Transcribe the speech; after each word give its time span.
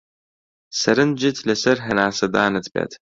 سەرنجت 0.79 1.37
لەسەر 1.49 1.77
هەناسەدانت 1.87 2.65
بێت. 2.73 2.91